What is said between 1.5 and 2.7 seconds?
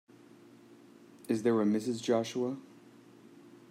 a Mrs. Joshua?